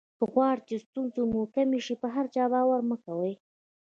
[0.17, 3.33] که غواړی چې ستونزې مو کمې شي په هر چا باور مه کوئ.